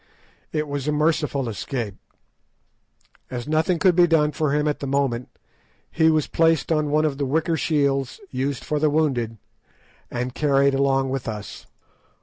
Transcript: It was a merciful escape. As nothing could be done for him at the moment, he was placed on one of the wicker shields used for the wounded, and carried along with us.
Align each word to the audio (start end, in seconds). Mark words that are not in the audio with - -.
It 0.51 0.67
was 0.67 0.87
a 0.87 0.91
merciful 0.91 1.47
escape. 1.47 1.93
As 3.29 3.47
nothing 3.47 3.77
could 3.77 3.95
be 3.95 4.07
done 4.07 4.31
for 4.31 4.51
him 4.51 4.67
at 4.67 4.79
the 4.79 4.87
moment, 4.87 5.29
he 5.91 6.09
was 6.09 6.25
placed 6.25 6.71
on 6.71 6.89
one 6.89 7.05
of 7.05 7.19
the 7.19 7.25
wicker 7.27 7.55
shields 7.55 8.19
used 8.31 8.65
for 8.65 8.79
the 8.79 8.89
wounded, 8.89 9.37
and 10.09 10.33
carried 10.33 10.73
along 10.73 11.11
with 11.11 11.27
us. 11.27 11.67